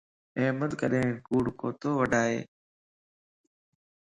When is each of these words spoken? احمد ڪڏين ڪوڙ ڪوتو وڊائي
احمد 0.41 0.71
ڪڏين 0.79 1.09
ڪوڙ 1.27 1.43
ڪوتو 1.59 1.89
وڊائي 1.99 2.37